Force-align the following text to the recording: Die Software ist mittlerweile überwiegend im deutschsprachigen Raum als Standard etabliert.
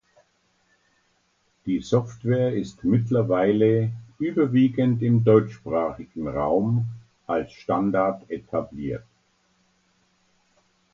Die 1.67 1.79
Software 1.79 2.53
ist 2.55 2.83
mittlerweile 2.83 3.91
überwiegend 4.17 5.03
im 5.03 5.23
deutschsprachigen 5.23 6.27
Raum 6.27 6.85
als 7.27 7.51
Standard 7.51 8.27
etabliert. 8.27 9.05